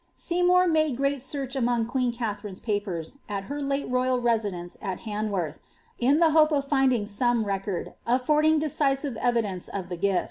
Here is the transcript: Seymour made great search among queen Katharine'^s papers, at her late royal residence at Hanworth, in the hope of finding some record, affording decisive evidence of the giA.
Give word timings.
Seymour 0.15 0.67
made 0.67 0.97
great 0.97 1.21
search 1.21 1.55
among 1.55 1.85
queen 1.85 2.11
Katharine'^s 2.11 2.63
papers, 2.63 3.19
at 3.29 3.43
her 3.43 3.61
late 3.61 3.87
royal 3.87 4.19
residence 4.19 4.75
at 4.81 5.01
Hanworth, 5.01 5.59
in 5.99 6.17
the 6.17 6.31
hope 6.31 6.51
of 6.51 6.67
finding 6.67 7.05
some 7.05 7.43
record, 7.45 7.93
affording 8.07 8.57
decisive 8.57 9.15
evidence 9.17 9.67
of 9.67 9.89
the 9.89 9.97
giA. 9.97 10.19